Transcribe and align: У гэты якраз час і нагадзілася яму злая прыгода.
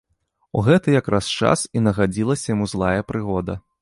У 0.61 0.61
гэты 0.67 0.95
якраз 0.99 1.29
час 1.41 1.65
і 1.81 1.83
нагадзілася 1.89 2.47
яму 2.55 2.71
злая 2.73 3.01
прыгода. 3.11 3.61